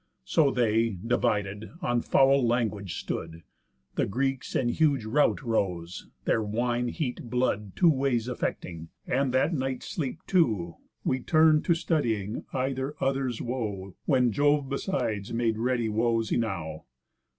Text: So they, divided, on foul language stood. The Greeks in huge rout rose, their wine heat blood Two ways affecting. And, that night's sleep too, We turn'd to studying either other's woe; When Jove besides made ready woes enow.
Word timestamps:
So 0.25 0.49
they, 0.49 0.97
divided, 1.05 1.73
on 1.83 2.01
foul 2.01 2.43
language 2.47 2.95
stood. 2.99 3.43
The 3.93 4.07
Greeks 4.07 4.55
in 4.55 4.69
huge 4.69 5.05
rout 5.05 5.43
rose, 5.43 6.07
their 6.25 6.41
wine 6.41 6.87
heat 6.87 7.29
blood 7.29 7.75
Two 7.75 7.91
ways 7.91 8.27
affecting. 8.27 8.89
And, 9.05 9.31
that 9.31 9.53
night's 9.53 9.85
sleep 9.89 10.21
too, 10.25 10.77
We 11.05 11.19
turn'd 11.19 11.65
to 11.65 11.75
studying 11.75 12.45
either 12.51 12.95
other's 12.99 13.43
woe; 13.43 13.95
When 14.05 14.31
Jove 14.31 14.67
besides 14.69 15.33
made 15.33 15.59
ready 15.59 15.87
woes 15.87 16.31
enow. 16.31 16.85